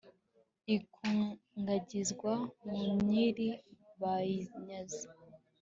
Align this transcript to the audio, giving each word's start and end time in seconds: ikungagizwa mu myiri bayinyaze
ikungagizwa 0.75 2.33
mu 2.69 2.81
myiri 3.01 3.49
bayinyaze 4.01 5.03